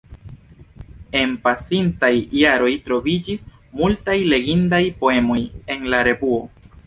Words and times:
En 1.19 1.35
pasintaj 1.43 2.09
jaroj 2.37 2.71
troviĝis 2.87 3.45
multaj 3.81 4.17
legindaj 4.33 4.83
poemoj 5.03 5.41
en 5.75 5.89
la 5.95 6.01
revuo. 6.09 6.43